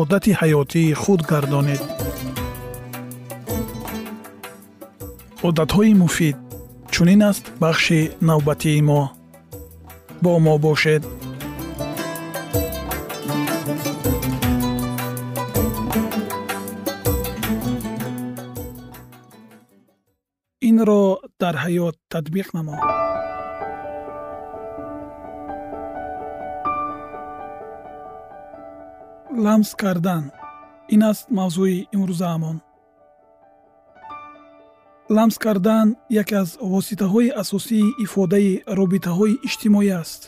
одати 0.00 0.32
ҳаётии 0.40 0.94
худ 1.02 1.20
гардонед. 1.30 1.82
Одатҳои 5.48 5.92
муфид 6.02 6.36
чунин 6.92 7.22
аст 7.30 7.44
бахши 7.62 8.00
навбатии 8.28 8.80
мо. 8.88 9.02
Бо 10.22 10.32
мо 10.44 10.54
бошед. 10.64 11.02
Инро 20.68 21.02
дар 21.40 21.54
ҳаёт 21.64 21.96
татбиқ 22.12 22.48
намо 22.56 22.76
ламс 29.44 29.70
кардан. 29.82 30.24
Ин 30.94 31.02
аст 31.10 31.26
мавзӯи 31.38 31.78
имрӯзаамон. 31.94 32.56
Ламс 35.16 35.36
кардан 35.44 35.88
яке 36.22 36.34
аз 36.42 36.50
воситаҳои 36.72 37.34
асосии 37.42 37.94
ифодаи 38.04 38.52
робитаҳои 38.78 39.40
иҷтимоӣ 39.46 39.90
аст. 40.02 40.22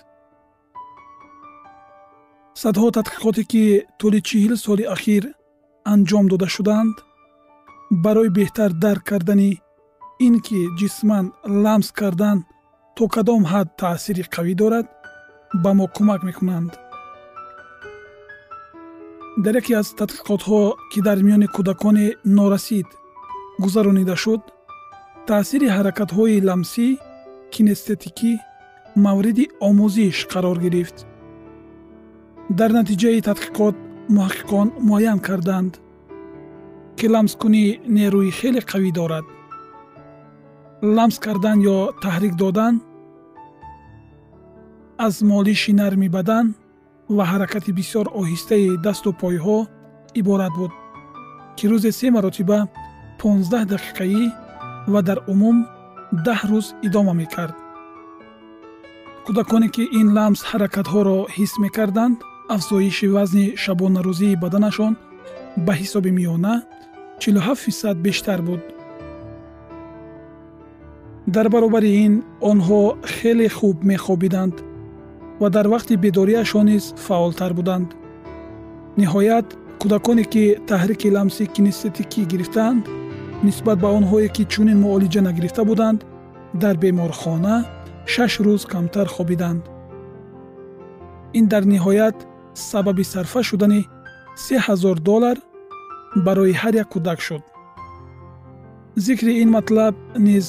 Садҳо 2.62 2.88
тадқиқоте 2.98 3.42
ки 3.50 3.64
тӯли 3.98 4.20
чил 4.28 4.53
соли 4.64 4.84
ахир 4.94 5.24
анҷом 5.92 6.24
дода 6.32 6.48
шуданд 6.54 6.97
барои 8.04 8.34
беҳтар 8.38 8.70
дарк 8.84 9.03
кардани 9.10 9.50
ин 10.26 10.34
ки 10.47 10.60
ҷисман 10.78 11.26
ламс 11.64 11.88
кардан 11.98 12.38
то 12.97 13.04
кадом 13.14 13.42
ҳад 13.53 13.69
таъсири 13.80 14.24
қавӣ 14.34 14.54
дорад 14.60 14.86
ба 15.62 15.70
мо 15.78 15.86
кӯмак 15.94 16.20
мекунанд 16.28 16.72
дар 19.37 19.55
яке 19.61 19.75
аз 19.75 19.89
тадқиқотҳо 20.00 20.61
ки 20.91 21.00
дар 21.06 21.19
миёни 21.27 21.49
кӯдакони 21.55 22.06
норасид 22.37 22.89
гузаронида 23.62 24.17
шуд 24.22 24.43
таъсири 25.27 25.69
ҳаракатҳои 25.77 26.45
ламсӣ 26.49 26.89
кинестетикӣ 27.53 28.33
мавриди 29.05 29.45
омӯзиш 29.69 30.19
қарор 30.33 30.56
гирифт. 30.65 30.97
Дар 32.59 32.71
натиҷаи 32.78 33.25
тадқиқот 33.28 33.77
муҳаққиқон 34.15 34.69
муайян 34.89 35.19
карданд 35.27 35.72
ки 36.99 37.06
ламскунӣ 37.15 37.65
нерӯи 37.97 38.31
хеле 38.39 38.62
қавӣ 38.71 38.91
дорад. 38.99 39.27
Ламс 40.97 41.16
кардан 41.25 41.59
ё 41.77 41.78
таҳрик 42.03 42.34
додан 42.43 42.75
аз 45.06 45.15
молиши 45.31 45.72
нарми 45.81 46.09
бадан 46.16 46.47
ва 47.09 47.25
ҳаракати 47.32 47.72
бисёр 47.72 48.06
оҳистаи 48.20 48.76
дасту 48.87 49.10
пойҳо 49.22 49.59
иборат 50.20 50.53
буд 50.59 50.72
ки 51.56 51.65
рӯзе 51.70 51.92
се 51.98 52.10
маротиба 52.10 52.59
15 53.19 53.65
дақиқаӣ 53.72 54.22
ва 54.92 55.00
дар 55.03 55.19
умум 55.32 55.56
даҳ 56.26 56.41
рӯз 56.50 56.66
идома 56.87 57.15
мекард. 57.22 57.54
Кӯдаконе 59.26 59.69
ки 59.75 59.84
ин 60.00 60.09
ламс 60.16 60.41
ҳаракатҳоро 60.50 61.18
ҳис 61.36 61.53
мекарданд 61.65 62.16
афзоиши 62.54 63.06
вазни 63.16 63.47
шабонарӯзии 63.62 64.41
баданашон 64.42 64.92
ба 65.66 65.72
ҳисоби 65.80 66.10
миёна 66.18 66.54
47 67.21 67.54
фисад 67.65 67.97
бештар 68.06 68.41
буд. 68.48 68.62
Дар 71.34 71.48
баробари 71.54 71.91
ин 72.04 72.15
онҳо 72.51 72.83
хеле 73.15 73.48
хуб 73.48 73.77
мехобиданд 73.92 74.54
ва 75.44 75.50
дар 75.50 75.66
вақти 75.74 75.94
бедориашон 76.04 76.66
низ 76.72 76.84
фаъолтар 77.06 77.52
буданд. 77.58 77.88
Ниҳоят 79.00 79.46
кӯдаконе 79.80 80.24
ки 80.32 80.44
таҳрики 80.70 81.08
ламси 81.16 81.44
кинестетикӣ 81.54 82.22
гирифтаанд 82.32 82.84
нисбат 83.46 83.78
ба 83.84 83.88
онҳое 83.98 84.28
ки 84.36 84.42
чунин 84.52 84.78
муолиҷа 84.84 85.20
нагирифта 85.28 85.62
буданд 85.70 86.00
дар 86.62 86.74
беморхона 86.82 87.56
шаш 88.12 88.32
рӯз 88.44 88.62
камтар 88.72 89.06
хобиданд. 89.14 89.62
Ин 91.38 91.44
дар 91.52 91.64
ниҳоят 91.72 92.16
сабаби 92.70 93.04
сарфа 93.12 93.41
шудани 93.48 93.82
се 94.44 94.56
ҳазор 94.66 94.96
доллар 95.08 95.36
барои 96.26 96.54
ҳар 96.60 96.74
як 96.82 96.88
кӯдак 96.94 97.20
шуд. 97.26 97.42
Зикри 99.04 99.32
ин 99.42 99.48
матлаб 99.56 99.94
низ 100.28 100.46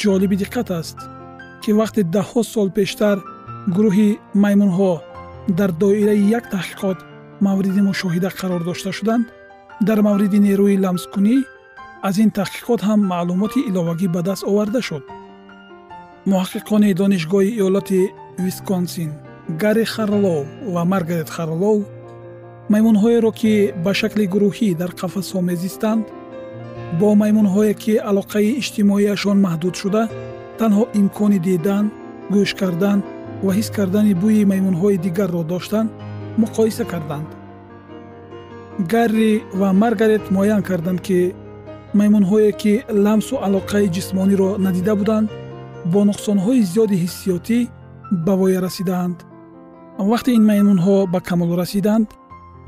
ҷолиби 0.00 0.36
диққат 0.42 0.68
аст 0.80 0.98
ки 1.62 1.70
вақте 1.80 2.00
даҳҳо 2.14 2.42
сол 2.52 2.68
пештар 2.78 3.18
гурӯҳи 3.76 4.10
маймунҳо 4.44 4.92
дар 5.58 5.70
доираи 5.82 6.22
як 6.38 6.44
таҳқиқот 6.54 6.98
мавриди 7.46 7.80
мушоҳида 7.88 8.30
қарор 8.40 8.62
дошта 8.68 8.90
шуданд. 8.98 9.24
Дар 9.88 9.98
мавриди 10.08 10.38
нерӯи 10.46 10.76
ламскунӣ 10.84 11.36
аз 12.08 12.16
ин 12.24 12.30
таҳқиқот 12.38 12.80
ҳам 12.88 13.00
маълумоти 13.12 13.60
иловагӣ 13.68 14.08
ба 14.14 14.20
даст 14.28 14.42
оварда 14.50 14.80
шуд. 14.88 15.04
Муҳаққиқони 16.30 16.96
донишгоҳи 17.00 17.50
иёлоти 17.58 18.00
висконсин 18.44 19.10
гарри 19.62 19.84
харлоу 19.94 20.40
ва 20.74 20.82
маргарет 20.92 21.30
харлоу 21.36 21.78
маймунҳоеро 22.72 23.30
ки 23.40 23.52
ба 23.84 23.92
шакли 24.00 24.24
гурӯҳӣ 24.34 24.68
дар 24.80 24.90
қафасҳо 25.00 25.40
мезистанд 25.50 26.04
бо 27.00 27.08
маймунҳое 27.22 27.74
ки 27.82 27.94
алоқаи 28.10 28.56
иҷтимоияшон 28.60 29.38
маҳдуд 29.46 29.74
шуда 29.82 30.02
танҳо 30.60 30.84
имкони 31.00 31.38
дидан 31.46 31.84
гӯш 32.34 32.50
кардан 32.60 32.98
ва 33.44 33.52
ҳис 33.58 33.68
кардани 33.76 34.14
бӯи 34.22 34.42
маймунҳои 34.52 34.96
дигарро 35.04 35.42
доштанд 35.52 35.90
муқоиса 36.42 36.84
карданд. 36.92 37.28
Гарри 38.92 39.32
ва 39.60 39.68
маргарет 39.82 40.24
муайян 40.34 40.62
карданд 40.68 41.00
ки 41.06 41.18
маймунҳое 41.98 42.52
ки 42.62 42.72
ламсу 43.04 43.34
алоқаи 43.46 43.86
ҷисмониро 43.96 44.50
надида 44.66 44.94
буданд 45.00 45.28
бо 45.92 46.00
нуқсонҳои 46.10 46.66
зиёди 46.70 46.96
ҳиссиётӣ 47.04 47.58
ба 48.26 48.32
воя 48.40 48.60
расидаанд. 48.66 49.18
Вақте 50.10 50.30
ин 50.38 50.44
маймунҳо 50.50 50.96
ба 51.12 51.18
камол 51.28 51.50
расиданд 51.62 52.08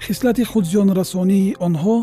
хислати 0.07 0.43
худзиёнрасонии 0.51 1.57
онҳо 1.67 1.97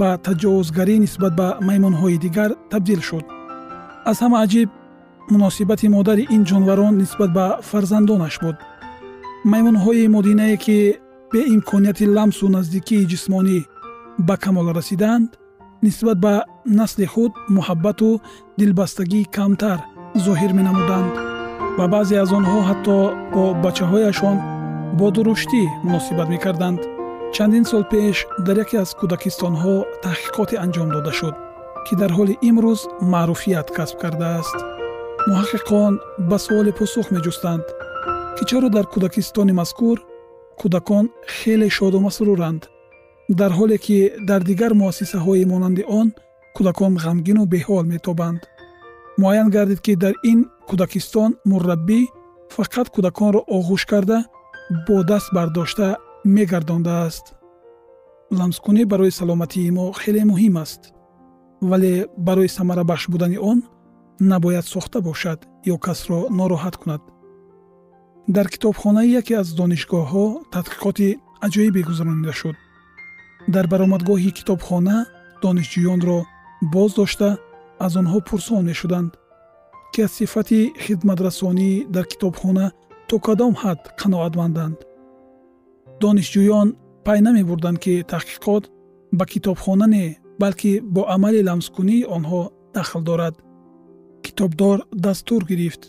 ба 0.00 0.10
таҷовузгарӣ 0.26 0.94
нисбат 1.04 1.32
ба 1.40 1.48
маймунҳои 1.68 2.16
дигар 2.24 2.50
табдил 2.72 3.00
шуд. 3.08 3.24
Аз 4.10 4.16
ҳама 4.22 4.38
аҷиб 4.44 4.68
муносибати 5.30 5.88
модари 5.88 6.24
ин 6.36 6.42
ҷонварон 6.50 6.94
нисбат 7.02 7.30
ба 7.38 7.46
фарзандонаш 7.68 8.34
буд. 8.42 8.56
Маймунҳои 9.50 10.08
модинае 10.16 10.56
ки 10.64 10.78
беимконияти 11.32 12.06
ламсу 12.16 12.46
наздикии 12.56 13.08
ҷисмонӣ 13.12 13.58
ба 14.26 14.34
камол 14.44 14.68
расиданд 14.78 15.28
нисбат 15.86 16.18
ба 16.24 16.34
насли 16.78 17.06
худ 17.12 17.32
муҳаббату 17.56 18.10
дилбастагии 18.58 19.30
камтар 19.36 19.78
зоҳир 20.24 20.52
менамуданд. 20.58 21.12
Ва 21.78 21.86
баъзе 21.94 22.16
аз 22.24 22.30
онҳо 22.38 22.58
ҳатто 22.68 22.96
бо 23.34 23.44
бачаҳояшон 23.64 24.36
бо 24.98 25.06
дуруштӣ 25.14 25.62
муносибат 25.86 26.28
мекарданд. 26.34 26.80
Чандин 27.34 27.64
сол 27.70 27.84
пеш 27.92 28.16
дар 28.46 28.56
яке 28.64 28.76
аз 28.84 28.90
кӯдакистонҳо 28.98 29.74
таҳқиқоте 30.04 30.56
анҷом 30.64 30.88
дода 30.94 31.12
шуд 31.18 31.34
ки 31.86 31.94
дар 32.00 32.10
ҳоли 32.16 32.34
имрӯз 32.48 32.80
маъруфият 33.12 33.68
касб 33.76 33.96
кардааст 34.02 34.58
муҳаққиқон 35.28 35.92
ба 36.30 36.36
суоле 36.44 36.72
посух 36.80 37.06
меҷустанд 37.14 37.64
ки 38.36 38.42
чаро 38.48 38.68
дар 38.76 38.86
кӯдакистони 38.92 39.52
мазкур 39.60 39.98
кӯдакон 40.60 41.04
хеле 41.36 41.68
шоду 41.76 41.98
масруранд 42.06 42.62
дар 43.40 43.50
ҳоле 43.58 43.76
ки 43.84 43.98
дар 44.28 44.40
дигар 44.50 44.72
муассисаҳои 44.80 45.44
монанди 45.52 45.82
он 46.00 46.08
кӯдакон 46.56 46.92
ғамгину 47.04 47.42
беҳол 47.54 47.84
метобанд. 47.94 48.40
Муайян 49.20 49.48
гардид 49.56 49.80
ки 49.86 49.92
дар 50.02 50.14
ин 50.30 50.40
кӯдакистон 50.68 51.30
мурраббӣ 51.50 52.00
фақат 52.56 52.86
кӯдаконро 52.94 53.40
оғӯш 53.56 53.82
карда 53.90 54.18
бо 54.86 54.96
даст 55.10 55.28
бардошта 55.36 55.88
мегардондааст. 56.34 57.26
Ламскунӣ 58.38 58.82
барои 58.92 59.10
саломатии 59.20 59.70
мо 59.76 59.84
хеле 60.00 60.22
муҳим 60.30 60.56
аст 60.64 60.82
вале 61.70 61.92
барои 62.16 62.48
самарабахш 62.56 63.04
будани 63.12 63.38
он 63.50 63.58
набояд 64.20 64.66
сохта 64.66 65.00
бошад 65.00 65.38
ё 65.64 65.76
касро 65.78 66.18
нороҳат 66.38 66.76
кунад. 66.76 67.02
Дар 68.28 68.46
китобхонаи 68.48 69.14
яке 69.20 69.34
аз 69.42 69.48
донишгоҳҳо 69.60 70.24
тадқиқоти 70.54 71.08
аҷоибе 71.46 71.80
гузаронида 71.88 72.32
шуд. 72.40 72.56
Дар 73.54 73.66
баромадгоҳи 73.72 74.30
китобхона 74.38 74.96
донишҷӯёнро 75.42 76.18
боз 76.74 76.90
дошта 77.00 77.28
аз 77.84 77.92
онҳо 78.00 78.18
пурсон 78.28 78.64
мешуданд 78.70 79.10
ки 79.92 80.00
аз 80.06 80.12
сифати 80.18 80.60
хидматрасонӣ 80.84 81.70
дар 81.94 82.04
китобхона 82.12 82.66
то 83.08 83.16
кадом 83.26 83.54
ҳад 83.62 83.80
қаноатманданд 84.00 84.78
донишҷӯён 86.02 86.68
пай 87.06 87.18
намебурданд 87.26 87.78
ки 87.84 87.94
таҳқиқот 88.12 88.64
ба 89.18 89.24
китобхона 89.32 89.86
не 89.94 90.04
балки 90.42 90.72
бо 90.94 91.02
амали 91.14 91.40
ламскунии 91.48 92.08
онҳо 92.16 92.40
дахл 92.74 93.00
дорад 93.10 93.34
китобдор 94.36 94.78
дастур 94.92 95.46
гирифт. 95.46 95.82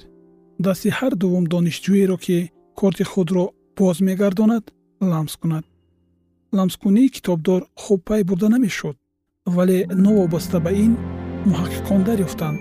Дасти 0.65 0.89
ҳар 0.97 1.13
дуввум 1.21 1.45
донишҷӯеро 1.53 2.17
ки 2.25 2.37
корти 2.79 3.03
худро 3.11 3.45
боз 3.77 3.97
мегардонад 4.07 4.65
ламс 5.11 5.33
кунад. 5.41 5.65
Ламскунии 6.57 7.13
китобдор 7.15 7.61
хуб 7.83 7.99
пай 8.07 8.21
бурда 8.23 8.47
намешуд 8.55 8.95
вале 9.55 9.79
новобаста 10.05 10.57
ба 10.65 10.71
ин 10.85 10.93
муҳаққиқон 11.49 12.01
дарёфтанд 12.09 12.59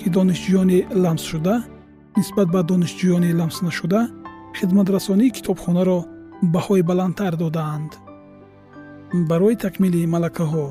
ки 0.00 0.06
донишҷӯёни 0.16 0.78
ламсшуда 1.04 1.56
нисбат 2.18 2.48
ба 2.54 2.60
донишҷӯёни 2.70 3.30
ламснашуда 3.40 4.00
хидматрасонии 4.58 5.34
китобхонаро 5.36 5.98
баҳои 6.54 6.82
баландтар 6.90 7.32
додаанд. 7.42 7.92
Барои 9.30 9.56
такмили 9.64 10.10
малакаҳо 10.14 10.66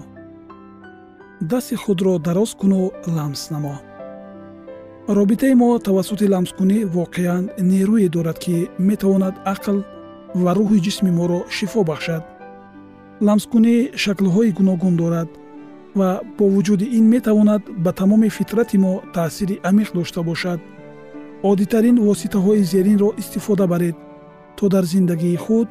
дасти 1.52 1.76
худро 1.84 2.14
дароз 2.28 2.52
куну 2.60 2.82
ламс 3.18 3.44
намо 3.56 3.76
робитаи 5.10 5.54
мо 5.56 5.80
тавассути 5.80 6.26
ламскунӣ 6.34 6.78
воқеан 6.98 7.44
нерӯе 7.72 8.10
дорад 8.16 8.38
ки 8.44 8.70
метавонад 8.90 9.36
ақл 9.54 9.78
ва 10.42 10.52
рӯҳи 10.58 10.80
ҷисми 10.86 11.12
моро 11.20 11.40
шифо 11.56 11.82
бахшад. 11.90 12.24
Ламскунӣ 13.28 13.76
шаклҳои 14.04 14.56
гуногун 14.58 14.96
дорад 15.02 15.30
ва 16.00 16.10
бо 16.38 16.46
вуҷуди 16.54 16.88
ин 16.98 17.06
метавонад 17.16 17.64
ба 17.84 17.92
тамоми 18.00 18.30
фитрати 18.38 18.78
мо 18.84 18.94
таъсири 19.16 19.56
амиқ 19.70 19.90
дошта 19.98 20.22
бошад. 20.30 20.60
Оддитарин 21.50 21.98
воситаҳои 22.08 22.68
зеринро 22.72 23.10
истифода 23.22 23.66
баред 23.74 23.98
то 24.58 24.64
дар 24.74 24.86
зиндагии 24.94 25.42
худ 25.46 25.70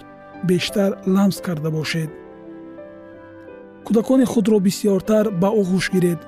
бештар 0.49 0.91
ламс 1.15 1.37
карда 1.47 1.71
бошед. 1.79 2.11
Кӯдакони 3.87 4.25
худро 4.33 4.59
бисьёртар 4.67 5.27
ба 5.41 5.49
оғӯш 5.61 5.87
гиред 5.95 6.21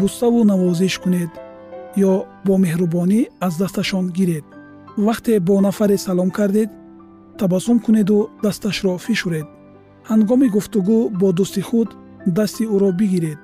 буставу 0.00 0.40
навозиш 0.44 0.98
кунед 1.02 1.32
ё 1.96 2.14
бо 2.46 2.54
меҳрубонӣ 2.64 3.20
аз 3.46 3.52
дасташон 3.58 4.04
гиред. 4.18 4.44
Вақте 5.06 5.40
бо 5.40 5.60
нафаре 5.60 5.96
салом 5.98 6.30
кардед 6.30 6.70
табассум 7.38 7.78
кунеду 7.80 8.30
дасташро 8.42 8.98
фишуред. 8.98 9.46
Ҳангоми 10.10 10.48
гуфтугӯ 10.54 10.98
бо 11.20 11.28
дӯсти 11.38 11.62
худ 11.68 11.88
дасти 12.36 12.64
ӯро 12.74 12.90
бигиред. 12.98 13.40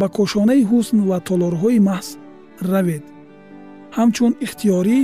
Ба 0.00 0.06
кошонаи 0.16 0.62
ҳусн 0.70 0.98
ва 1.08 1.18
толорҳои 1.28 1.78
маҳз 1.88 2.08
равед. 2.70 3.04
Ҳамчун 3.96 4.32
ихтиёрӣ 4.44 4.98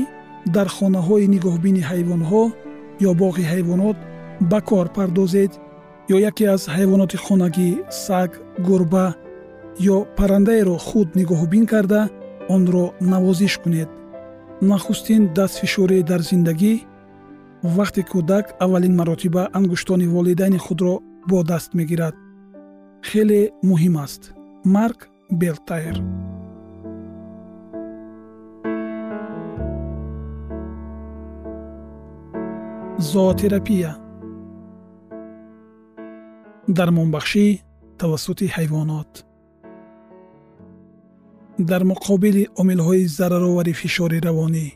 дар 0.54 0.68
хонаҳои 0.76 1.30
нигоҳбини 1.34 1.82
ҳайвонҳо 1.90 2.44
ё 3.08 3.10
боғи 3.22 3.44
ҳайвонот 3.52 3.96
ба 4.50 4.58
кор 4.68 4.86
пардозед 4.96 5.52
ё 6.14 6.16
яке 6.30 6.44
аз 6.54 6.62
ҳайвоноти 6.76 7.16
хонагӣ 7.24 7.70
саг 8.04 8.30
гурба 8.66 9.06
ё 9.94 9.96
паррандаеро 10.16 10.76
худ 10.88 11.08
нигоҳубин 11.18 11.64
карда 11.72 12.00
онро 12.54 12.84
навозиш 13.12 13.54
кунед. 13.62 13.90
Нахустин 14.70 15.22
дастфишурӣ 15.36 15.98
дар 16.10 16.20
зиндагӣ 16.30 16.74
вақте 17.76 18.02
кӯдак 18.10 18.46
аввалин 18.64 18.94
маротиба 19.00 19.42
ангуштони 19.58 20.06
волидайни 20.14 20.58
худро 20.66 20.94
бо 21.28 21.38
даст 21.50 21.70
мегирад. 21.78 22.14
Хеле 23.08 23.42
муҳим 23.68 23.94
аст. 24.04 24.22
Марк 24.74 25.00
белтайр. 25.40 25.96
Зоотерапия. 33.10 33.92
Дармонбахшӣ 36.76 37.46
тавассути 38.00 38.46
ҳайвонот 38.56 39.29
дар 41.70 41.82
муқобили 41.92 42.48
омилҳои 42.60 43.04
зараровари 43.18 43.72
фишори 43.80 44.18
равонӣ 44.26 44.68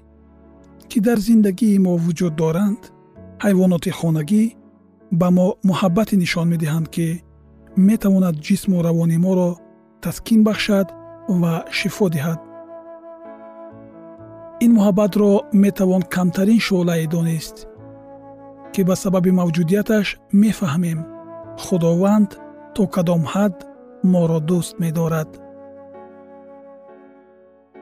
ки 0.91 0.99
дар 1.07 1.19
зиндагии 1.29 1.83
мо 1.85 1.93
вуҷуд 2.05 2.35
доранд 2.43 2.83
ҳайвоноти 3.45 3.91
хонагӣ 3.99 4.45
ба 5.21 5.29
мо 5.37 5.47
муҳаббате 5.69 6.15
нишон 6.23 6.47
медиҳанд 6.55 6.87
ки 6.95 7.09
метавонад 7.89 8.37
ҷисму 8.47 8.77
равони 8.89 9.19
моро 9.27 9.51
таскин 10.05 10.41
бахшад 10.49 10.89
ва 11.41 11.55
шифо 11.79 12.07
диҳад. 12.15 12.41
Ин 14.65 14.71
муҳаббатро 14.77 15.31
метавон 15.65 16.03
камтарин 16.15 16.61
шӯълае 16.67 17.07
донист 17.15 17.57
ки 18.73 18.81
ба 18.89 18.95
сабаби 19.03 19.31
мавҷудияташ 19.41 20.07
мефаҳмем. 20.43 21.01
Худованд 21.65 22.31
то 22.75 22.83
кадом 22.95 23.23
ҳад 23.33 23.55
моро 24.13 24.39
дӯст 24.49 24.73
медорад 24.83 25.31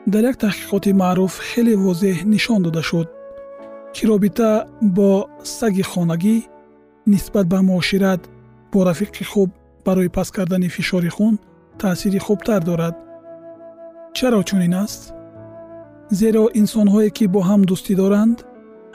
дар 0.06 0.24
як 0.30 0.36
таҳқиқоти 0.36 0.92
маъруф 0.92 1.32
хеле 1.48 1.74
возеҳ 1.76 2.18
нишон 2.32 2.62
дода 2.62 2.82
шуд 2.82 3.08
ки 3.94 4.02
робита 4.10 4.66
бо 4.96 5.10
саги 5.58 5.82
хонагӣ 5.82 6.36
нисбат 7.12 7.46
ба 7.52 7.58
муошират 7.62 8.22
бо 8.72 8.78
рафиқи 8.88 9.24
хуб 9.24 9.50
барои 9.86 10.08
паст 10.08 10.32
кардани 10.36 10.68
фишори 10.68 11.08
хун 11.16 11.34
таъсири 11.78 12.18
хубтар 12.18 12.62
дорад. 12.62 12.94
Чаро 14.14 14.42
чунин 14.48 14.74
аст? 14.84 15.02
Зеро 16.18 16.44
инсонҳое 16.60 17.10
ки 17.16 17.24
бо 17.34 17.40
ҳам 17.48 17.62
дӯстӣ 17.68 17.94
доранд 18.02 18.38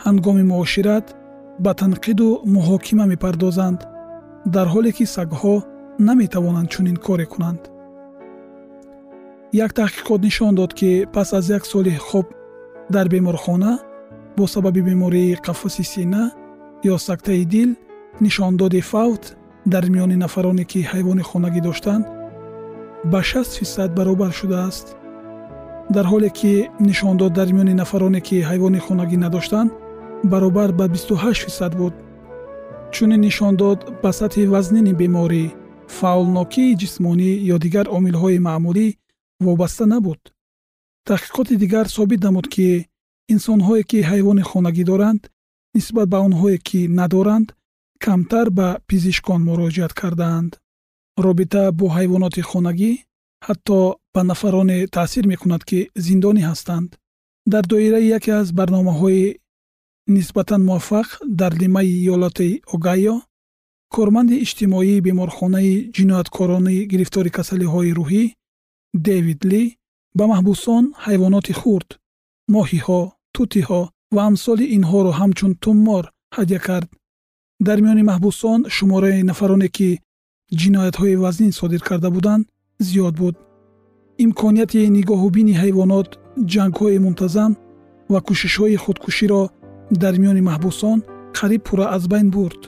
ҳангоми 0.05 0.43
муошират 0.51 1.05
ба 1.63 1.71
танқиду 1.81 2.27
муҳокима 2.55 3.05
мепардозанд 3.13 3.79
дар 4.55 4.67
ҳоле 4.73 4.91
ки 4.97 5.05
сагҳо 5.15 5.55
наметавонанд 6.07 6.69
чунин 6.73 6.97
коре 7.05 7.25
кунанд 7.33 7.61
як 9.53 9.71
таҳқиқот 9.73 10.21
нишон 10.21 10.55
дод 10.55 10.73
ки 10.73 11.05
пас 11.13 11.33
аз 11.33 11.49
як 11.49 11.65
соли 11.65 11.95
хоб 11.95 12.25
дар 12.89 13.07
беморхона 13.09 13.79
бо 14.37 14.47
сабаби 14.47 14.81
бемории 14.81 15.37
қафаси 15.45 15.83
сина 15.83 16.31
ё 16.83 16.97
сактаи 16.97 17.43
дил 17.45 17.75
нишондоди 18.19 18.81
фавт 18.81 19.37
дар 19.65 19.85
миёни 19.89 20.15
нафароне 20.15 20.65
ки 20.65 20.79
ҳайвони 20.91 21.21
хонагӣ 21.21 21.61
доштанд 21.61 22.05
ба 23.11 23.23
6 23.23 23.59
фисад 23.59 23.95
баробар 23.95 24.31
шудааст. 24.31 24.95
Дар 25.89 26.05
ҳоле 26.05 26.29
ки 26.29 26.69
нишондод 26.79 27.33
дар 27.33 27.47
миёни 27.47 27.73
нафароне 27.73 28.21
ки 28.21 28.41
ҳайвони 28.49 28.79
хонагӣ 28.79 29.17
надоштанд 29.17 29.71
баробар 30.23 30.71
ба 30.71 30.87
28 30.87 31.45
фисад 31.45 31.75
буд. 31.75 31.93
Чунин 32.91 33.21
нишон 33.21 33.55
дод 33.55 33.79
ба 34.03 34.11
сатҳи 34.19 34.47
вазнини 34.47 34.93
беморӣ 34.93 35.45
фаъолнокии 35.97 36.75
ҷисмонӣ 36.81 37.31
ё 37.53 37.57
дигар 37.65 37.85
омилҳои 37.97 38.39
маъмулӣ 38.47 38.87
вобаста 39.45 39.85
набуд. 39.85 40.21
Таҳқиқоти 41.07 41.55
дигар 41.63 41.85
собит 41.97 42.21
намуд 42.27 42.47
ки 42.53 42.67
инсонҳое 43.33 43.83
ки 43.89 43.99
ҳайвони 44.09 44.43
хонагӣ 44.49 44.83
доранд 44.91 45.21
нисбат 45.75 46.07
ба 46.13 46.17
онҳое 46.27 46.57
ки 46.67 46.79
надоранд 46.99 47.47
камтар 48.03 48.47
ба 48.57 48.67
пизишкон 48.87 49.41
муроҷиат 49.49 49.93
кардаанд. 50.01 50.51
Робита 51.25 51.63
бо 51.79 51.85
ҳайвоноти 51.97 52.41
хонагӣ 52.51 52.91
ҳатто 53.47 53.77
ба 54.13 54.21
нафароне 54.31 54.77
таъсир 54.95 55.23
мекунад 55.31 55.61
ки 55.69 55.79
зиндонӣ 56.05 56.41
ҳастанд. 56.49 56.89
Дар 57.51 57.63
доираи 57.71 58.07
яке 58.17 58.31
аз 58.41 58.47
барномаҳои 58.59 59.23
нисбатан 60.15 60.61
муваффақ 60.69 61.07
дар 61.39 61.51
лимаи 61.61 61.89
иёлоти 62.01 62.49
огайо 62.75 63.15
корманди 63.95 64.35
иҷтимоии 64.45 65.03
беморхонаи 65.07 65.73
ҷинояткорони 65.95 66.77
гирифтори 66.91 67.29
касалиҳои 67.37 67.95
рӯҳӣ 67.99 68.23
дэвид 69.07 69.41
ли 69.51 69.63
ба 70.17 70.25
маҳбусон 70.33 70.83
ҳайвоноти 71.05 71.53
хурд 71.61 71.89
моҳиҳо 72.53 73.01
тутиҳо 73.35 73.81
ва 74.15 74.21
амсоли 74.29 74.65
инҳоро 74.77 75.11
ҳамчун 75.19 75.51
туммор 75.63 76.05
ҳадя 76.37 76.59
кард. 76.67 76.89
Дар 77.67 77.77
миёни 77.83 78.03
маҳбусон 78.11 78.59
шумораи 78.75 79.27
нафароне 79.29 79.69
ки 79.77 79.89
ҷиноятҳои 80.59 81.19
вазнин 81.23 81.51
содир 81.59 81.81
карда 81.89 82.09
буданд 82.15 82.43
зиёд 82.87 83.15
буд. 83.21 83.35
Имконияти 84.25 84.81
нигоҳубини 84.97 85.53
ҳайвонот 85.61 86.09
ҷангҳои 86.53 87.03
мунтазам 87.05 87.51
ва 88.11 88.19
кӯшишҳои 88.27 88.81
худкуширо 88.83 89.43
дар 90.01 90.13
миёни 90.21 90.41
маҳбусон 90.49 90.97
қариб 91.37 91.61
пурра 91.67 91.85
аз 91.95 92.03
байн 92.11 92.27
бурд. 92.35 92.61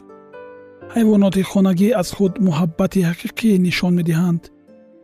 Ҳайвоноти 0.95 1.41
хонагӣ 1.51 1.89
аз 2.01 2.09
худ 2.15 2.33
муҳаббати 2.47 2.99
ҳақиқӣ 3.09 3.49
нишон 3.67 3.93
медиҳанд 3.99 4.41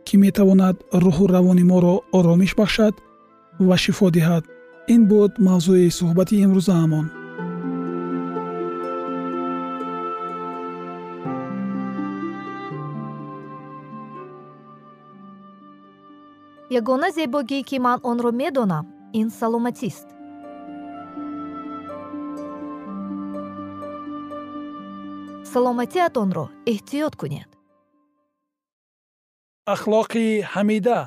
ки 0.06 0.14
метавонад 0.24 0.76
рӯҳу 1.04 1.24
равони 1.34 1.64
моро 1.70 1.94
оромиш 2.16 2.52
бахшад 2.60 2.94
ва 3.68 3.76
шифо 3.82 4.08
диҳад. 4.16 4.44
Ин 4.94 5.02
буд 5.10 5.32
мавзӯи 5.46 5.88
суҳбати 5.98 6.36
имрӯзаамон 6.44 7.06
ягона 16.78 17.08
зебогӣ 17.16 17.60
ки 17.68 17.76
ман 17.86 17.98
онро 18.10 18.30
медонам 18.40 18.86
ин 19.20 19.28
саломатист. 19.38 20.06
Саломатиатонро 25.52 26.46
эҳтиёт 26.72 27.14
кунед 27.20 27.55
ахлоқи 29.74 30.26
ҳамида 30.52 30.98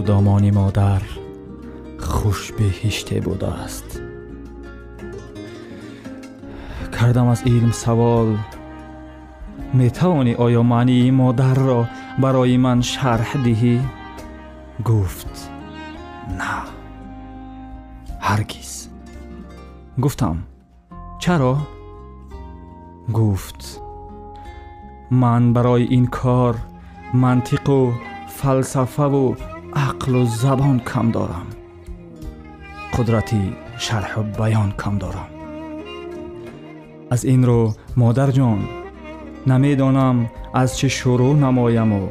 دامان 0.00 0.50
مادر 0.50 1.02
خوش 1.98 2.52
بهشته 2.52 3.20
بوده 3.20 3.46
است. 3.46 4.00
کردم 7.00 7.26
از 7.26 7.42
علم 7.46 7.70
سوال 7.70 8.38
می‌توانی 9.72 10.34
آیا 10.34 10.62
معنی 10.62 11.10
مادر 11.10 11.54
را 11.54 11.88
برای 12.18 12.56
من 12.56 12.80
شرح 12.80 13.42
دهی؟ 13.44 13.80
گفت 14.84 15.50
نه. 16.38 16.62
هرگز. 18.20 18.88
گفتم 20.02 20.36
چرا؟ 21.18 21.58
گفت 23.12 23.80
من 25.10 25.52
برای 25.52 25.82
این 25.82 26.06
کار 26.06 26.56
منطق 27.14 27.68
و 27.70 27.92
فلسفه 28.28 29.02
و 29.02 29.34
ақлу 29.87 30.21
забон 30.41 30.77
кам 30.89 31.07
дорам 31.15 31.47
қудрати 32.93 33.41
шарҳу 33.85 34.21
баён 34.39 34.69
кам 34.81 34.95
дорам 35.03 35.29
аз 37.13 37.21
ин 37.33 37.41
рӯ 37.49 37.61
модарҷон 38.01 38.59
намедонам 39.51 40.17
аз 40.61 40.69
чӣ 40.77 40.87
шурӯъ 40.97 41.31
намояму 41.45 42.03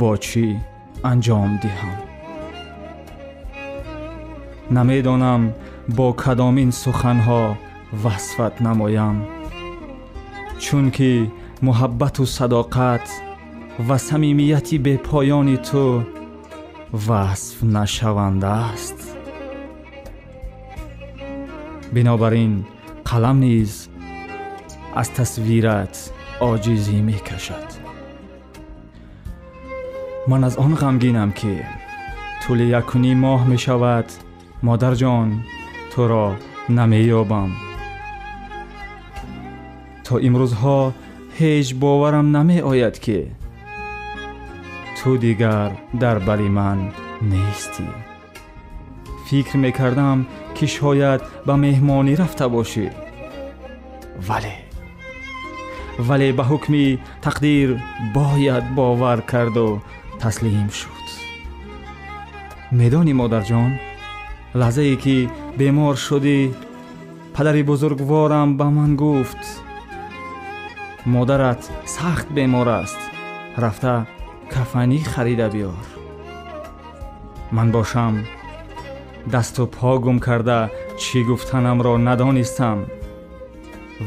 бо 0.00 0.10
чӣ 0.26 0.46
анҷом 1.10 1.50
диҳам 1.62 1.96
намедонам 4.76 5.42
бо 5.96 6.06
кадомин 6.22 6.70
суханҳо 6.82 7.42
васфат 8.02 8.54
намоям 8.66 9.16
чунки 10.64 11.12
муҳаббату 11.66 12.22
садоқат 12.36 13.06
ва 13.88 13.96
самимияти 14.08 14.76
бепоёни 14.86 15.56
ту 15.68 15.84
васф 16.91 17.61
нашавандааст 17.61 18.99
бинобар 21.91 22.33
ин 22.33 22.65
қалам 23.09 23.39
низ 23.39 23.89
аз 24.95 25.09
тасвират 25.09 25.93
оҷизӣ 26.39 26.97
мекашад 27.09 27.67
ман 30.27 30.43
аз 30.43 30.55
он 30.57 30.73
ғамгинам 30.81 31.31
ки 31.39 31.55
тӯли 32.41 32.65
якуним 32.79 33.17
моҳ 33.25 33.41
мешавад 33.53 34.07
модарҷон 34.67 35.29
туро 35.91 36.27
намеёбам. 36.77 37.49
То 40.05 40.13
имрӯзҳо 40.27 40.79
ҳеҷ 41.37 41.67
боварам 41.81 42.27
намеояд 42.37 42.95
ки 43.05 43.19
ту 45.03 45.17
дигар 45.17 45.71
дар 45.93 46.19
бари 46.19 46.49
ман 46.49 46.79
нестӣ 47.21 47.87
фикр 49.27 49.57
мекардам 49.57 50.19
ки 50.55 50.65
шояд 50.67 51.21
ба 51.47 51.53
меҳмонӣ 51.63 52.13
рафта 52.21 52.45
бошӣ 52.55 52.87
вале 54.27 54.55
вале 56.07 56.29
ба 56.37 56.43
ҳукми 56.51 56.85
тақдир 57.25 57.69
бояд 58.15 58.65
бовар 58.77 59.19
карду 59.31 59.69
таслим 60.21 60.69
шуд 60.79 61.07
медонӣ 62.79 63.13
модарҷон 63.21 63.71
лаҳзае 64.59 64.95
ки 65.03 65.17
бемор 65.59 65.95
шудӣ 66.05 66.39
падари 74.51 74.51
бузургворам 74.51 74.51
ба 74.51 74.51
ман 74.51 74.51
гуфт 74.51 74.51
модарат 74.51 74.51
сахт 74.51 74.51
бемор 74.51 74.51
аст 74.51 74.51
рафта 74.51 74.53
кафанӣ 74.59 75.03
харида 75.03 75.49
биёр 75.49 75.85
ман 77.51 77.71
бошам 77.71 78.25
дасту 79.25 79.67
по 79.67 79.99
гум 79.99 80.19
карда 80.19 80.69
чӣ 80.99 81.23
гуфтанамро 81.23 81.97
надонистам 81.97 82.85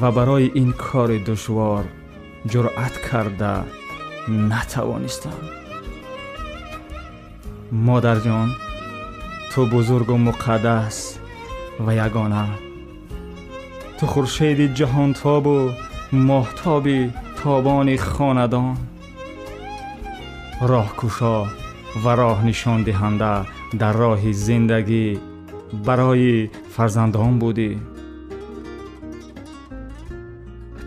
ва 0.01 0.13
барои 0.13 0.53
ин 0.55 0.73
кори 0.73 1.19
душвор 1.19 1.85
ҷуръат 2.49 3.11
карда 3.11 3.65
натавонистам 4.29 5.41
модарҷон 7.71 8.51
ту 9.55 9.67
бузургу 9.67 10.17
муқаддас 10.17 11.19
ва 11.79 11.95
ягона 11.95 12.47
ту 13.99 14.07
راه 20.67 20.95
راهگشا 20.99 21.45
و 22.05 22.09
راه 22.09 22.47
نشان 22.47 22.83
دهنده 22.83 23.47
در 23.79 23.93
راه 23.93 24.33
زندگی 24.33 25.19
برای 25.85 26.51
فرزندان 26.71 27.39
بودی. 27.39 27.81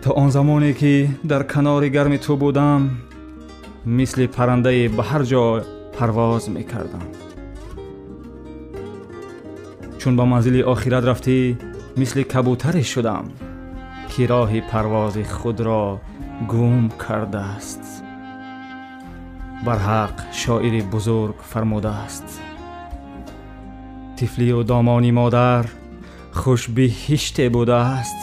تا 0.02 0.10
آن 0.10 0.30
زمانی 0.30 0.74
که 0.74 1.08
در 1.28 1.42
کنار 1.42 1.88
گرم 1.88 2.16
تو 2.16 2.36
بودم 2.36 2.90
مثل 3.86 4.26
پرنده 4.26 4.88
به 4.88 5.02
هر 5.02 5.22
جا 5.22 5.62
پرواز 5.98 6.50
می‌کردم. 6.50 7.06
چون 9.98 10.16
با 10.16 10.24
منزل 10.24 10.62
آخرت 10.62 11.04
رفتی 11.04 11.58
مثل 11.96 12.22
کبوتری 12.22 12.84
شدم 12.84 13.24
که 14.08 14.26
راه 14.26 14.60
پرواز 14.60 15.18
خود 15.18 15.60
را 15.60 16.00
گم 16.48 16.88
کرده 16.88 17.38
است. 17.38 17.97
кардааст 19.57 19.65
барҳақ 19.65 20.15
шоири 20.41 20.81
бузург 20.81 21.35
фармудааст 21.51 22.27
тифлию 24.17 24.63
домони 24.63 25.11
модар 25.11 25.65
хушбиҳиште 26.33 27.49
будааст 27.49 28.21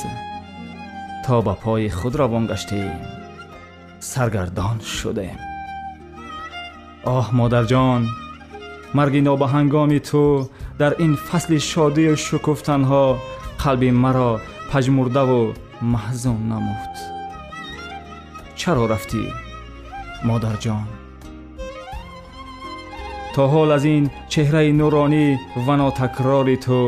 то 1.26 1.42
ба 1.42 1.54
пои 1.64 1.88
худ 1.88 2.14
равон 2.16 2.46
гаштем 2.46 3.00
саргардон 4.00 4.80
шудем 4.80 5.38
оҳ 7.04 7.26
модарҷон 7.40 8.02
марги 8.94 9.20
нобаҳангоми 9.20 10.00
ту 10.10 10.50
дар 10.78 10.92
ин 10.99 11.16
фасли 11.16 11.58
шодию 11.58 12.16
шукуфтанҳо 12.16 13.18
қалби 13.62 13.90
маро 14.04 14.40
пажмурдаву 14.72 15.54
маҳзун 15.94 16.40
намуд 16.52 16.94
чаро 18.60 18.84
рафтӣ 18.92 19.25
модарҷон 20.30 20.87
То 23.35 23.43
ҳол 23.53 23.69
аз 23.77 23.83
ин 23.95 24.05
чеҳраи 24.33 24.71
нуронӣ 24.79 25.27
ва 25.65 25.75
нотакрори 25.81 26.57
ту 26.65 26.79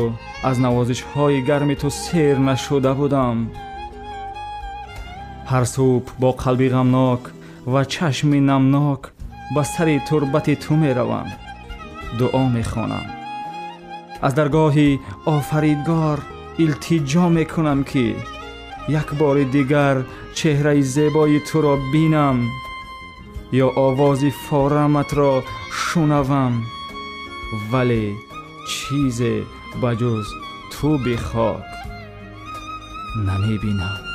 аз 0.48 0.56
навозишҳои 0.64 1.44
гарми 1.48 1.76
ту 1.80 1.88
сер 2.02 2.36
нашуда 2.50 2.92
будам 3.00 3.36
ҳар 5.50 5.64
субҳ 5.74 6.06
бо 6.22 6.30
қалби 6.42 6.68
ғамнок 6.76 7.22
ва 7.72 7.82
чашми 7.94 8.40
намнок 8.50 9.02
ба 9.54 9.62
сари 9.72 9.96
турбати 10.08 10.54
ту 10.62 10.72
меравам 10.82 11.28
дуо 12.18 12.42
мехонам 12.56 13.06
аз 14.26 14.32
даргоҳи 14.38 14.88
офаридгор 15.36 16.18
илтиҷо 16.64 17.24
мекунам 17.36 17.80
ки 17.90 18.06
як 19.00 19.08
бори 19.20 19.44
дигар 19.56 19.96
чеҳраи 20.38 20.82
зебои 20.94 21.38
туро 21.48 21.74
бинам 21.92 22.38
ё 23.64 23.68
овози 23.86 24.30
фораматро 24.44 25.32
шунавам. 25.84 26.54
Вале 27.70 28.04
чизе 28.70 29.34
ба 29.80 29.90
ҷуз 30.00 30.26
ту 30.72 30.88
бихок. 31.04 31.64
Намебинам 33.26 34.07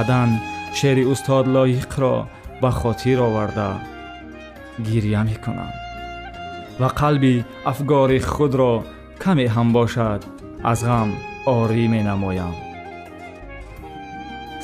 баъдан 0.00 0.30
шеъри 0.78 1.04
устод 1.12 1.46
лоиқро 1.54 2.14
ба 2.62 2.70
хотир 2.80 3.18
оварда 3.28 3.70
гирья 4.86 5.22
мекунам 5.28 5.72
ва 6.80 6.88
қалби 7.00 7.34
афгори 7.70 8.20
худро 8.32 8.72
каме 9.22 9.46
ҳам 9.54 9.68
бошад 9.78 10.20
аз 10.70 10.80
ғам 10.88 11.08
орӣ 11.56 11.84
менамоям 11.94 12.54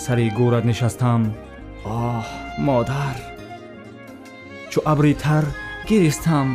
сари 0.04 0.26
гӯрат 0.38 0.64
нишастам 0.70 1.20
оҳ 2.04 2.26
модар 2.66 3.16
чу 4.70 4.78
абри 4.92 5.12
тар 5.22 5.44
гиристам 5.88 6.48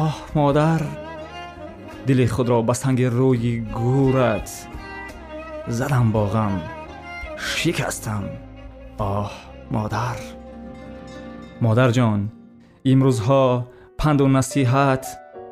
оҳ 0.00 0.14
модар 0.38 0.82
дили 2.06 2.26
худро 2.34 2.58
ба 2.68 2.74
санги 2.82 3.06
рӯи 3.18 3.54
гӯрат 3.78 4.48
задам 5.78 6.06
бо 6.14 6.24
ғам 6.34 6.54
шикастам 7.52 8.24
оҳ 9.16 9.30
модар. 9.74 10.18
Модарҷон 11.64 12.20
имрӯзҳо 12.92 13.44
панду 14.00 14.26
насиҳат 14.38 15.04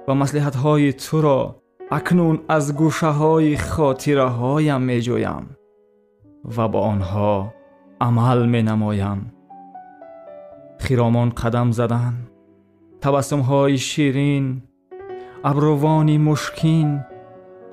ва 0.07 0.15
маслиҳатҳои 0.23 0.91
туро 1.05 1.41
акнун 1.99 2.37
аз 2.57 2.65
гӯшаҳои 2.81 3.53
хотираҳоям 3.71 4.83
меҷӯям 4.91 5.45
ва 6.55 6.65
бо 6.73 6.81
онҳо 6.93 7.35
амал 8.07 8.41
менамоям. 8.55 9.21
Хиромон 10.85 11.29
қадам 11.41 11.69
задан 11.79 12.15
табассумҳои 13.03 13.77
ширин 13.91 14.47
абрувони 15.51 16.17
мушкин 16.29 16.89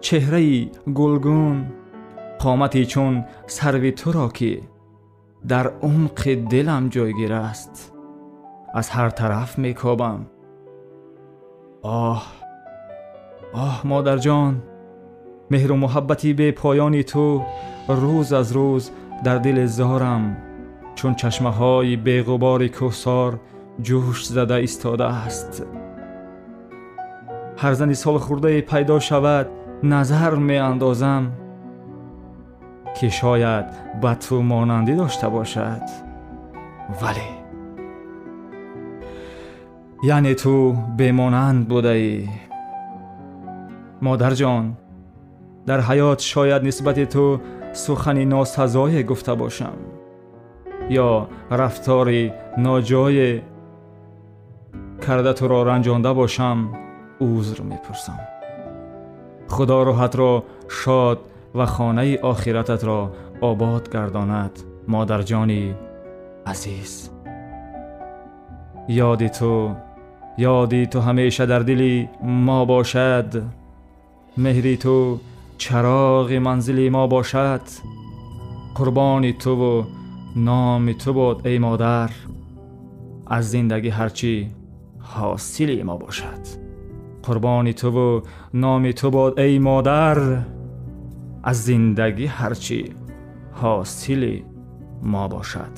чеҳраи 0.05 0.57
гулгун 0.97 1.57
қомати 2.41 2.83
чун 2.91 3.13
сарви 3.47 3.91
туро 3.99 4.27
ки 4.37 4.53
дар 5.51 5.65
умқи 5.89 6.33
дилам 6.51 6.83
ҷойгир 6.93 7.33
аст 7.49 7.73
аз 8.79 8.87
ҳар 8.95 9.09
тараф 9.19 9.51
мекобам 9.63 10.19
оҳ 11.83 12.21
оҳ 13.67 13.75
модарҷон 13.91 14.53
меҳру 15.51 15.75
муҳаббати 15.83 16.29
бепоёни 16.39 17.03
ту 17.11 17.25
рӯз 18.01 18.29
аз 18.41 18.49
рӯз 18.57 18.83
дар 19.25 19.37
дили 19.45 19.65
зорам 19.77 20.23
чун 20.97 21.13
чашмаҳои 21.21 21.95
беғубори 22.07 22.69
кӯҳсор 22.77 23.31
ҷӯш 23.87 24.19
зада 24.35 24.57
истодааст 24.67 25.53
ҳар 27.61 27.73
зани 27.79 27.95
солхӯрдае 28.03 28.61
пайдо 28.71 28.97
шавад 29.09 29.47
назар 29.93 30.33
меандозам 30.49 31.23
ки 32.97 33.09
шояд 33.09 33.67
ба 34.01 34.15
ту 34.15 34.41
монандӣ 34.41 34.95
дошта 34.95 35.29
бошад 35.29 35.85
вале 37.01 37.29
яъне 40.03 40.33
ту 40.41 40.53
бемонанд 40.97 41.67
будаӣ 41.71 42.13
модарҷон 44.01 44.63
дар 45.67 45.79
ҳаёт 45.89 46.19
шояд 46.33 46.61
нисбати 46.63 47.05
ту 47.13 47.23
сухани 47.73 48.25
носазое 48.25 49.01
гуфта 49.09 49.35
бошам 49.35 49.77
ё 50.89 51.27
рафтори 51.49 52.23
ноҷое 52.65 53.31
карда 55.05 55.33
туро 55.39 55.59
ранҷонда 55.69 56.11
бошам 56.13 56.57
узр 57.19 57.59
мепурсам 61.55 61.57
худо 61.57 61.57
рӯҳатро 61.57 61.57
шод 61.57 61.57
ва 61.57 61.65
хонаи 61.65 62.15
охирататро 62.15 63.11
обод 63.41 63.89
гардонад 63.89 64.53
модарҷони 64.87 65.75
азиз 66.45 67.11
ёди 68.89 69.29
ту 69.39 69.75
ёди 70.37 70.85
ту 70.85 70.99
ҳамеша 70.99 71.45
дар 71.47 71.63
дили 71.63 72.09
мо 72.21 72.65
бошад 72.65 73.43
меҳри 74.37 74.77
ту 74.77 75.19
чароғи 75.57 76.39
манзили 76.39 76.89
мо 76.89 77.07
бошад 77.07 77.61
қурбони 78.77 79.33
туву 79.43 79.85
номи 80.35 80.93
ту 80.93 81.13
буд 81.13 81.45
эй 81.45 81.59
модар 81.59 82.11
аз 83.25 83.45
зиндагӣ 83.45 83.91
ҳарчӣ 83.99 84.47
ҳосили 85.13 85.83
мо 85.83 85.97
бошад 85.97 86.43
қурбони 87.25 87.73
туву 87.73 88.23
номи 88.53 88.93
ту 88.93 89.11
буд 89.11 89.39
эй 89.39 89.59
модар 89.59 90.19
аз 91.43 91.57
зиндагӣ 91.65 92.27
ҳарчӣ 92.37 92.81
ҳосили 93.59 94.35
мо 95.11 95.23
бошад. 95.33 95.75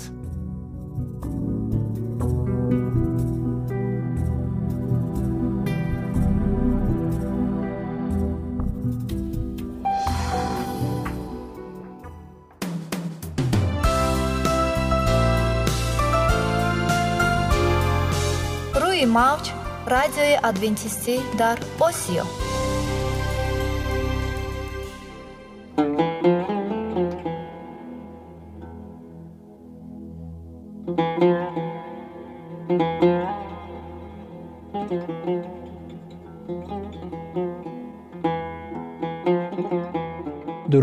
Рӯи 18.82 19.06
мавҷ 19.18 19.46
радиои 19.94 20.36
адвентистӣ 20.50 21.16
дар 21.42 21.58
осиё. 21.88 22.26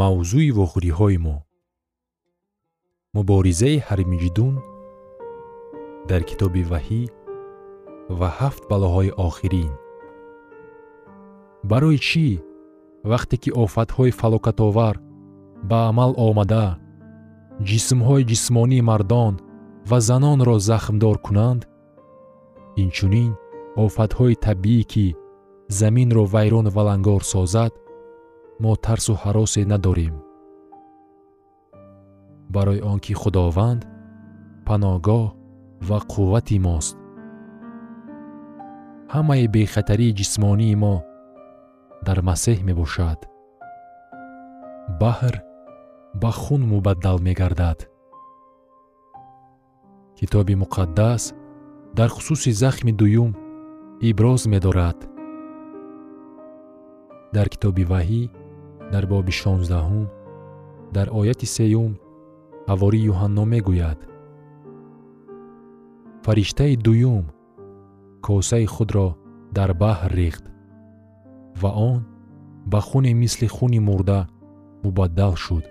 мавзӯи 0.00 0.50
вохӯриҳои 0.58 1.18
мо. 1.24 1.36
Муборизаи 3.16 3.76
ҳармиҷидун 3.86 4.54
дар 6.08 6.22
китоби 6.30 6.62
ваҳӣ 6.72 7.02
ва 8.18 8.28
ҳафт 8.38 8.62
балоҳои 8.70 9.10
охирин. 9.28 9.72
Барои 11.70 11.98
чӣ? 12.08 12.26
Вақте 13.10 13.36
ки 13.42 13.50
офатҳои 13.64 14.16
фалокатовар 14.20 14.96
ба 15.70 15.78
амал 15.90 16.12
омада 16.28 16.66
ҷисмҳои 17.68 18.26
ҷисмонии 18.30 18.86
мардон 18.90 19.34
ва 19.90 19.98
занонро 20.08 20.56
захмдор 20.70 21.16
кунанд? 21.26 21.62
Инчунин 22.82 23.30
офатҳои 23.84 24.40
табиӣ 24.46 24.82
ки 24.92 25.06
заминро 25.78 26.24
вайрону 26.34 26.70
валангор 26.76 27.22
созад 27.34 27.72
мо 28.62 28.72
тарсу 28.86 29.14
ҳаросе 29.22 29.62
надорем. 29.72 30.14
Барои 32.54 32.80
он 32.90 32.98
ки 33.04 33.12
худованд 33.22 33.82
паноҳгоҳ 34.66 35.24
ва 35.88 35.98
қуввати 36.12 36.58
мост. 36.66 36.96
Ҳамаи 39.14 39.44
бехатарии 39.54 40.16
ҷисмонии 40.18 40.74
мо 40.82 40.94
дар 42.06 42.18
масеҳ 42.28 42.58
мебошад. 42.68 43.18
Баҳр 45.00 45.34
ба 46.22 46.30
хун 46.40 46.62
мубаддал 46.72 47.18
мегардад. 47.28 47.78
Китоби 50.18 50.54
муқаддас 50.62 51.22
дар 51.98 52.08
хусуси 52.14 52.52
захми 52.62 52.92
дуюм 53.00 53.30
иброз 54.08 54.42
медорад. 54.52 54.98
Дар 57.34 57.46
китоби 57.52 57.84
ваҳӣ 57.92 58.22
дар 58.92 59.04
боби 59.12 59.32
шонздаҳум 59.40 60.06
дар 60.96 61.08
ояти 61.20 61.46
сеюм 61.56 61.92
ҳавори 62.70 63.00
юҳанно 63.12 63.44
мегӯяд. 63.52 63.98
Фариштаи 66.24 66.74
дуюм 66.86 67.24
косаи 68.26 68.66
худро 68.74 69.08
дар 69.56 69.70
баҳр 69.82 70.10
рехт 70.20 70.44
ва 71.60 71.70
он 71.90 72.00
ба 72.72 72.80
хуне 72.88 73.12
мисли 73.22 73.46
хуни 73.56 73.80
мурда 73.88 74.20
мубаддал 74.84 75.34
шуд 75.44 75.64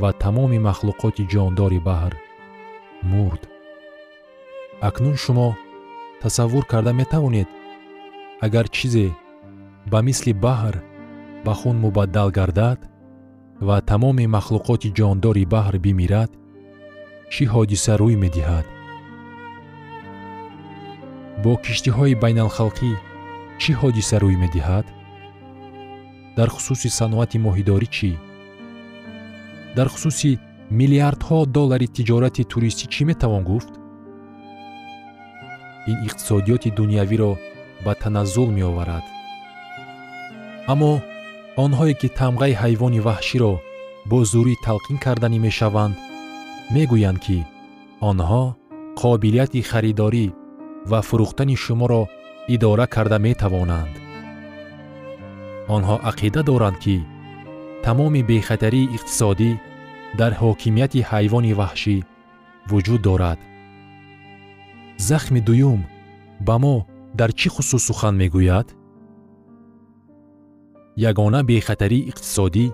ва 0.00 0.10
тамоми 0.22 0.58
махлуқоти 0.68 1.28
ҷондори 1.32 1.80
баҳр 1.88 2.14
мурд. 3.12 3.42
Акнун 4.88 5.16
шумо 5.24 5.48
тасаввур 6.22 6.64
карда 6.72 6.92
метавонед 7.00 7.48
агар 8.40 8.66
чизе 8.76 9.06
ба 9.90 9.98
мисли 10.08 10.32
баҳр 10.46 10.74
ба 11.44 11.52
хун 11.54 11.76
мубаддал 11.84 12.30
гардад 12.38 12.80
ва 13.66 13.76
тамоми 13.90 14.26
махлуқоти 14.36 14.88
ҷондори 14.98 15.44
баҳр 15.54 15.74
бимирад 15.84 16.30
чӣ 17.32 17.44
ҳодиса 17.52 17.92
рӯй 18.00 18.16
медиҳад? 18.24 18.66
Бо 21.42 21.52
киштиҳои 21.64 22.14
байналхалқӣ 22.22 22.92
чӣ 23.60 23.72
ҳодиса 23.80 24.16
рӯй 24.22 24.36
медиҳад? 24.44 24.86
Дар 26.36 26.48
хусуси 26.54 26.88
саноати 26.98 27.38
моҳидорӣ 27.46 27.88
чӣ? 27.96 28.10
Дар 29.76 29.88
хусуси 29.94 30.30
миллиардҳо 30.78 31.38
доллари 31.56 31.88
тиҷорати 31.96 32.42
туристӣ 32.52 32.84
чӣ 32.92 33.02
метавон 33.10 33.42
гуфт? 33.50 33.72
Ин 35.90 35.96
иқтисодиёти 36.06 36.68
дунявиро 36.78 37.32
ба 37.84 37.92
таназзул 38.02 38.48
меоварад. 38.58 39.04
Аммо 40.72 40.92
онҳое 41.64 41.94
ки 42.00 42.08
тамғаи 42.20 42.54
ҳайвони 42.62 43.00
ваҳширо 43.08 43.54
бо 44.10 44.18
зурӣ 44.32 44.54
талқин 44.66 44.96
карданӣ 45.04 45.38
мешаванд 45.46 45.96
мегӯянд 46.74 47.18
ки 47.24 47.38
онҳо 48.10 48.44
қобилияти 49.00 49.60
харидорӣ 49.70 50.26
ва 50.90 51.00
фурӯхтани 51.08 51.56
шуморо 51.64 52.02
идора 52.54 52.86
карда 52.94 53.18
метавонанд. 53.26 53.94
Онҳо 55.76 55.96
ақида 56.10 56.40
доранд 56.50 56.78
ки 56.84 56.96
тамоми 57.84 58.22
бехатарии 58.30 58.90
иқтисодӣ 58.96 59.50
дар 60.20 60.32
ҳокимияти 60.40 61.00
ҳайвони 61.10 61.52
ваҳшӣ 61.60 61.96
вуҷуд 62.70 63.00
дорад. 63.08 63.40
Захми 65.08 65.40
дуюм 65.48 65.80
ба 66.46 66.56
мо 66.62 66.76
дар 67.18 67.30
чӣ 67.38 67.48
хусус 67.54 67.82
сухан 67.88 68.14
мегӯяд 68.22 68.68
ягона 70.96 71.40
бехатарии 71.42 72.08
иқтисодӣ 72.10 72.66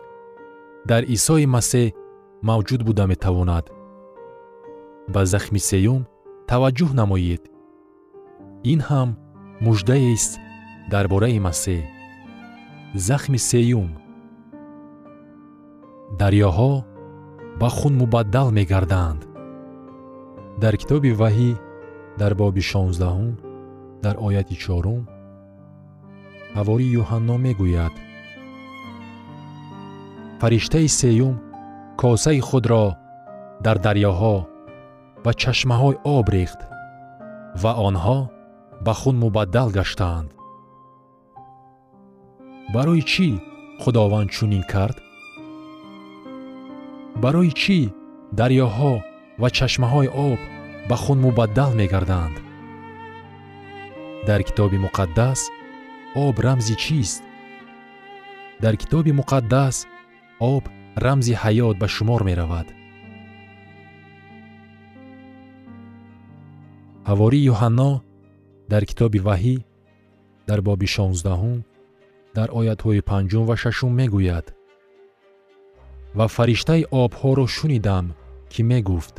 дар 0.91 1.03
исои 1.17 1.47
масеҳ 1.57 1.95
мавҷуд 2.49 2.81
буда 2.89 3.05
метавонад. 3.13 3.65
Ба 5.15 5.23
захми 5.33 5.61
сеюм 5.71 6.03
таваҷҷӯҳ 6.51 6.91
намоед. 7.01 7.43
Ин 8.73 8.81
ҳам 8.89 9.09
муждаест 9.67 10.33
дар 10.93 11.05
бораи 11.13 11.39
масеҳ. 11.49 11.83
Захми 13.09 13.39
сеюм. 13.51 13.91
Дарёҳо 16.21 16.73
ба 17.61 17.69
хун 17.77 17.95
мубаддал 18.03 18.49
мегарданд. 18.59 19.21
Дар 20.63 20.75
китоби 20.81 21.11
ваҳӣ 21.21 21.51
дар 22.21 22.33
боби 22.41 22.63
шонздаҳум 22.71 23.33
дар 24.05 24.15
ояти 24.27 24.57
чорум 24.65 25.03
ҳавори 26.57 26.87
юҳанно 27.01 27.37
мегӯяд. 27.45 27.95
Фариштаи 30.41 30.89
сеюм 31.01 31.35
косаи 32.01 32.41
худро 32.49 32.87
дар 33.65 33.77
дарёҳо 33.87 34.37
ва 35.25 35.33
чашмаҳои 35.43 35.97
об 36.17 36.27
рехт 36.37 36.61
ва 37.63 37.73
онҳо 37.89 38.19
ба 38.85 38.93
хун 39.01 39.17
мубаддал 39.25 39.69
гаштаанд. 39.79 40.29
Барои 42.75 43.03
чӣ 43.13 43.29
худованд 43.83 44.29
чунин 44.37 44.65
кард? 44.73 44.97
Барои 47.23 47.53
чӣ 47.61 47.79
дарёҳо 48.39 48.93
ва 49.41 49.49
чашмаҳои 49.57 50.09
об 50.29 50.41
ба 50.89 50.97
хун 51.03 51.19
мубаддал 51.27 51.73
мегарданд? 51.81 52.37
Дар 54.29 54.41
китоби 54.49 54.79
муқаддас 54.87 55.41
об 56.25 56.37
рамзи 56.41 56.75
чист? 56.77 57.23
Дар 58.63 58.75
китоби 58.81 59.13
муқаддас 59.21 59.77
об 60.41 60.65
рамзи 61.05 61.35
ҳаёт 61.43 61.77
ба 61.83 61.89
шумор 61.95 62.21
меравад. 62.29 62.69
Ҳавори 67.09 67.41
юҳанно 67.53 67.91
дар 68.73 68.83
китоби 68.91 69.21
ваҳӣ 69.29 69.57
дар 70.49 70.61
боби 70.69 70.89
шонздаҳум 70.97 71.59
дар 72.37 72.49
оятҳои 72.61 73.07
панҷум 73.11 73.45
ва 73.49 73.57
шашум 73.63 73.93
мегӯяд 74.01 74.47
ва 76.19 76.27
фариштаи 76.37 76.83
обҳоро 77.03 77.47
шунидам 77.57 78.07
ки 78.53 78.61
мегуфт. 78.71 79.15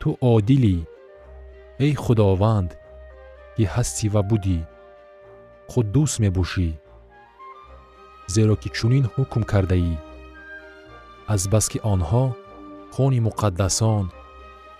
Ту 0.00 0.08
одилӣ 0.34 0.76
эй 1.84 1.94
худованд 2.02 2.70
ки 3.54 3.64
ҳастӣ 3.74 4.06
ва 4.14 4.22
будӣ 4.30 4.58
қуддус 5.72 6.12
мебошӣ 6.22 6.68
зеро 8.34 8.54
ки 8.62 8.68
чунин 8.76 9.04
ҳукм 9.12 9.42
кардаӣ 9.52 9.94
азбаски 11.34 11.78
онҳо 11.92 12.24
хуни 12.94 13.20
муқаддасон 13.28 14.04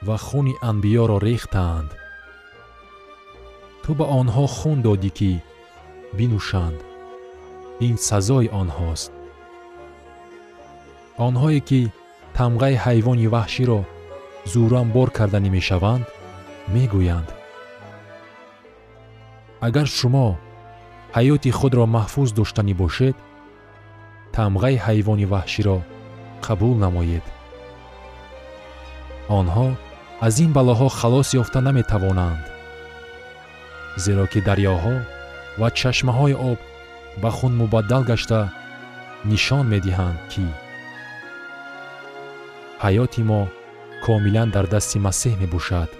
ва 0.07 0.17
хуни 0.27 0.55
анбиёро 0.71 1.17
рехтаанд 1.29 1.91
ту 3.83 3.91
ба 3.99 4.05
онҳо 4.21 4.45
хун 4.57 4.79
додӣ 4.87 5.11
ки 5.19 5.33
бинӯшанд 6.19 6.79
ин 7.87 7.95
сазои 8.09 8.49
онҳост 8.61 9.11
онҳое 11.27 11.61
ки 11.69 11.81
тамғаи 12.39 12.77
ҳайвони 12.85 13.31
ваҳширо 13.35 13.81
зӯран 14.53 14.89
бор 14.97 15.09
карданӣ 15.19 15.51
мешаванд 15.57 16.05
мегӯянд 16.75 17.29
агар 19.67 19.89
шумо 19.99 20.29
ҳаёти 21.19 21.51
худро 21.59 21.85
маҳфуз 21.97 22.29
доштанӣ 22.39 22.75
бошед 22.83 23.17
тамғаи 24.37 24.77
ҳайвони 24.87 25.27
ваҳширо 25.33 25.79
қабул 26.47 26.75
намоед. 26.85 27.25
Онҳо 29.39 29.69
аз 30.27 30.35
ин 30.45 30.51
балоҳо 30.59 30.89
халос 31.01 31.29
ёфта 31.43 31.59
наметавонанд 31.69 32.45
зеро 34.05 34.25
ки 34.33 34.41
дарёҳо 34.49 34.97
ва 35.61 35.69
чашмаҳои 35.81 36.35
об 36.51 36.59
ба 37.23 37.31
хун 37.37 37.53
мубаддал 37.61 38.03
гашта 38.11 38.41
нишон 39.31 39.65
медиҳанд 39.75 40.19
ки 40.33 40.47
ҳаёти 42.85 43.23
мо 43.31 43.41
комилан 44.07 44.49
дар 44.57 44.67
дасти 44.75 44.99
масеҳ 45.07 45.35
мебошад. 45.43 45.91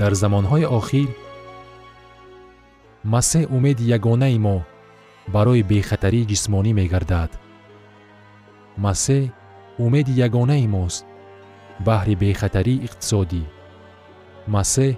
Дар 0.00 0.12
замонҳои 0.22 0.70
охир 0.78 1.08
масеҳ 3.12 3.44
умеди 3.56 3.84
ягонаи 3.96 4.38
мо 4.46 4.56
барои 5.34 5.62
бехатарии 5.70 6.28
ҷисмонӣ 6.30 6.72
мегардад. 6.80 7.30
Масеҳ 8.84 9.24
умеди 9.84 10.12
ягонаи 10.26 10.66
мост 10.76 11.04
баҳри 11.86 12.14
бехатарии 12.22 12.82
иқтисодӣ. 12.86 13.42
Масеҳ 14.54 14.92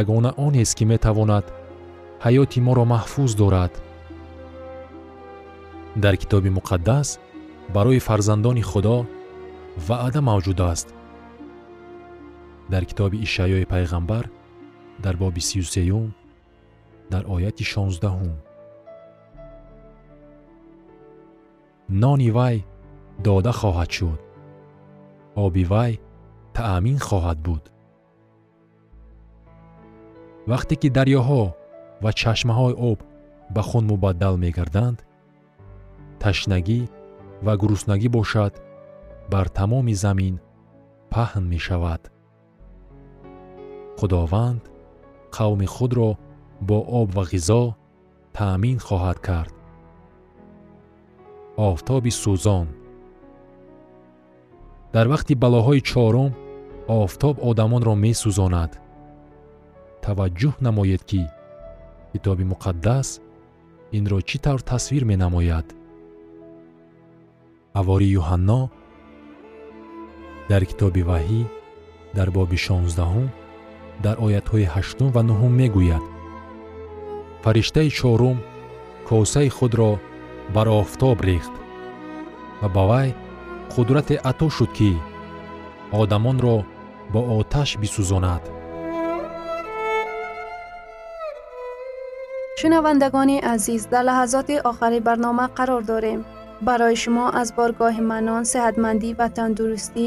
ягона 0.00 0.30
онест 0.46 0.74
ки 0.78 0.84
метавонад 0.92 1.46
ҳаёти 2.24 2.58
моро 2.66 2.84
маҳфуз 2.94 3.30
дорад. 3.42 3.72
Дар 6.02 6.14
китоби 6.22 6.50
муқаддас 6.58 7.08
барои 7.74 8.04
фарзандони 8.06 8.62
худо 8.70 8.98
ваъда 9.88 10.20
мавҷуд 10.28 10.60
аст. 10.72 10.88
Дар 12.72 12.84
китоби 12.90 13.22
ишаъёи 13.26 13.64
пайғамбар 13.72 14.24
дар 15.04 15.14
боби 15.22 15.40
сию 15.48 15.64
сеюм 15.74 16.06
дар 17.12 17.24
ояти 17.34 17.64
шонздаҳум. 17.72 18.36
Нони 22.02 22.30
вай 22.36 22.56
дода 23.26 23.52
хоҳад 23.60 23.90
шуд. 23.96 24.20
Оби 25.44 25.64
вай 25.72 25.92
таъмин 26.56 26.98
хоҳад 27.08 27.38
буд. 27.46 27.64
Вақте 30.50 30.74
ки 30.80 30.88
дарёҳо 30.96 31.42
ва 32.02 32.10
чашмаҳои 32.20 32.74
об 32.90 32.98
ба 33.54 33.62
хун 33.68 33.84
мубаддал 33.92 34.34
мегарданд 34.44 34.98
ташнагӣ 36.22 36.80
ва 37.46 37.52
гуруснагӣ 37.60 38.08
бошад 38.18 38.52
бар 39.32 39.46
тамоми 39.58 39.94
замин 40.04 40.34
паҳн 41.12 41.44
мешавад. 41.54 42.02
Худованд 43.98 44.62
қавми 45.36 45.66
худро 45.74 46.10
бо 46.68 46.78
об 47.00 47.08
ва 47.16 47.24
ғизо 47.32 47.74
таъмин 48.36 48.78
хоҳад 48.86 49.18
кард. 49.28 49.54
Офтоби 51.56 52.10
сӯзон. 52.22 52.66
Дар 54.94 55.06
вақти 55.12 55.34
балоҳои 55.42 55.80
чорум 55.90 56.30
офтоб 57.02 57.34
одамонро 57.48 57.94
месӯзонад. 58.04 58.72
Таваҷҷӯҳ 60.04 60.54
намоед 60.66 61.02
ки 61.10 61.22
китоби 62.12 62.44
муқаддас 62.52 63.08
инро 63.96 64.18
чӣ 64.28 64.36
тавр 64.44 64.60
тасвир 64.70 65.02
менамояд? 65.12 65.66
Ҳавори 67.76 68.08
юҳанно 68.20 68.60
дар 70.50 70.62
китоби 70.70 71.02
ваҳӣ 71.10 71.40
дар 72.16 72.28
боби 72.36 72.58
шонздаҳум 72.66 73.26
дар 74.04 74.16
оятҳои 74.26 74.70
ҳаштум 74.74 75.08
ва 75.14 75.22
нуҳум 75.28 75.52
мегӯяд 75.60 76.04
фариштаи 77.42 77.90
чорум 77.98 78.38
косаи 79.08 79.48
худро 79.56 79.90
бар 80.54 80.68
офтоб 80.80 81.20
рехт 81.28 81.54
ва 82.60 82.68
ба 82.74 82.82
вай 82.90 83.08
қудрате 83.72 84.16
ато 84.30 84.46
шуд 84.56 84.70
ки 84.76 84.90
одамонро 86.00 86.56
бо 87.12 87.20
оташ 87.38 87.70
бисӯзонад 87.80 88.42
шунавандагони 92.60 93.36
азиз 93.54 93.82
дар 93.92 94.04
лаҳазоти 94.08 94.56
охари 94.70 95.00
барнома 95.06 95.46
қарор 95.58 95.82
дорем 95.92 96.20
барои 96.66 96.96
шумо 97.02 97.26
аз 97.40 97.48
боргоҳи 97.58 98.02
манон 98.12 98.42
сеҳатмандӣ 98.52 99.10
ва 99.18 99.28
тандурустӣ 99.36 100.06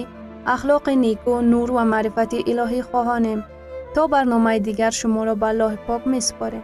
ахлоқи 0.55 0.93
неку 1.05 1.33
нур 1.51 1.69
ва 1.77 1.83
маърифати 1.93 2.39
илоҳӣ 2.51 2.81
хоҳонем 2.89 3.39
то 3.95 4.01
барномаи 4.13 4.59
дигар 4.67 4.93
шуморо 5.01 5.33
ба 5.41 5.47
аллоҳи 5.53 5.79
пок 5.87 6.01
месупорем 6.13 6.63